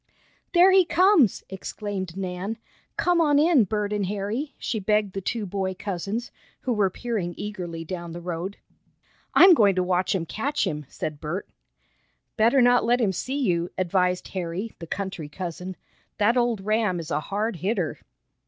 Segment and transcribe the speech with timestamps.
[0.55, 2.57] "There he comes!" exclaimed Nan.
[2.97, 6.31] "Come on in, Bert and Harry," she begged the two boy cousins,
[6.61, 8.57] who were peering eagerly down the road.
[9.35, 11.47] "I'm going to watch 'em catch him," said Bert.
[12.35, 15.77] "Better not let him see you," advised Harry, the country cousin.
[16.17, 17.99] "That old ram is a hard hitter."